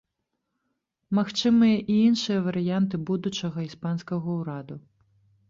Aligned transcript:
Магчымыя 1.17 1.75
і 1.81 1.93
іншыя 2.07 2.39
варыянты 2.47 2.95
будучага 3.11 3.59
іспанскага 3.69 4.29
ўраду. 4.41 4.75